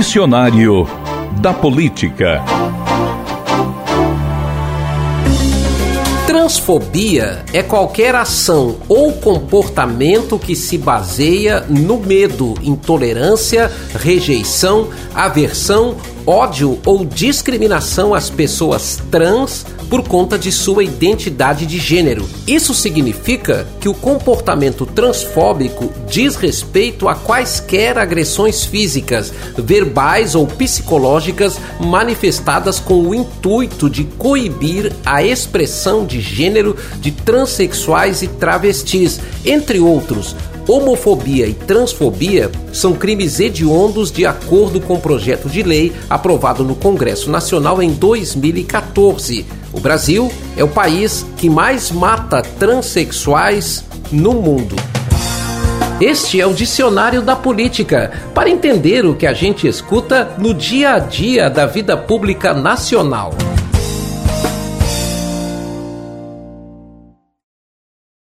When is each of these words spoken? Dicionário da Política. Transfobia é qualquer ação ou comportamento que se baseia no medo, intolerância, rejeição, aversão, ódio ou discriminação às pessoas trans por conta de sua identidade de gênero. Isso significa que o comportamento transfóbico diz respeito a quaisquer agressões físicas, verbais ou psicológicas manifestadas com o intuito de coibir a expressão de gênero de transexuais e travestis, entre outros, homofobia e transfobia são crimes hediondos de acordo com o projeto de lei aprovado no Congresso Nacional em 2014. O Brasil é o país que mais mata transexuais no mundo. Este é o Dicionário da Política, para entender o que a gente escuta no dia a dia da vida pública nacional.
Dicionário 0.00 0.88
da 1.42 1.52
Política. 1.52 2.42
Transfobia 6.26 7.44
é 7.52 7.62
qualquer 7.62 8.14
ação 8.14 8.78
ou 8.88 9.12
comportamento 9.12 10.38
que 10.38 10.56
se 10.56 10.78
baseia 10.78 11.66
no 11.68 11.98
medo, 11.98 12.54
intolerância, 12.62 13.70
rejeição, 13.94 14.88
aversão, 15.14 15.94
ódio 16.26 16.78
ou 16.84 17.04
discriminação 17.04 18.14
às 18.14 18.30
pessoas 18.30 19.02
trans 19.10 19.64
por 19.90 20.06
conta 20.06 20.38
de 20.38 20.52
sua 20.52 20.84
identidade 20.84 21.66
de 21.66 21.78
gênero. 21.78 22.28
Isso 22.46 22.72
significa 22.72 23.66
que 23.80 23.88
o 23.88 23.94
comportamento 23.94 24.86
transfóbico 24.86 25.92
diz 26.08 26.36
respeito 26.36 27.08
a 27.08 27.14
quaisquer 27.16 27.98
agressões 27.98 28.64
físicas, 28.64 29.32
verbais 29.58 30.36
ou 30.36 30.46
psicológicas 30.46 31.58
manifestadas 31.80 32.78
com 32.78 33.02
o 33.02 33.14
intuito 33.14 33.90
de 33.90 34.04
coibir 34.04 34.92
a 35.04 35.24
expressão 35.24 36.06
de 36.06 36.20
gênero 36.20 36.76
de 37.00 37.10
transexuais 37.10 38.22
e 38.22 38.28
travestis, 38.28 39.18
entre 39.44 39.80
outros, 39.80 40.36
homofobia 40.68 41.46
e 41.46 41.54
transfobia 41.54 42.50
são 42.72 42.94
crimes 42.94 43.40
hediondos 43.40 44.10
de 44.10 44.26
acordo 44.26 44.80
com 44.80 44.94
o 44.94 45.00
projeto 45.00 45.48
de 45.48 45.62
lei 45.62 45.92
aprovado 46.08 46.64
no 46.64 46.74
Congresso 46.74 47.30
Nacional 47.30 47.82
em 47.82 47.92
2014. 47.92 49.46
O 49.72 49.80
Brasil 49.80 50.30
é 50.56 50.64
o 50.64 50.68
país 50.68 51.24
que 51.36 51.48
mais 51.48 51.90
mata 51.90 52.42
transexuais 52.42 53.84
no 54.10 54.34
mundo. 54.34 54.76
Este 56.00 56.40
é 56.40 56.46
o 56.46 56.54
Dicionário 56.54 57.20
da 57.20 57.36
Política, 57.36 58.10
para 58.34 58.48
entender 58.48 59.04
o 59.04 59.14
que 59.14 59.26
a 59.26 59.34
gente 59.34 59.68
escuta 59.68 60.30
no 60.38 60.54
dia 60.54 60.94
a 60.94 60.98
dia 60.98 61.50
da 61.50 61.66
vida 61.66 61.94
pública 61.94 62.54
nacional. 62.54 63.34